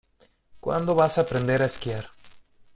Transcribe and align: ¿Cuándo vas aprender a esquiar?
¿Cuándo 0.59 0.95
vas 0.95 1.19
aprender 1.19 1.61
a 1.61 1.67
esquiar? 1.67 2.05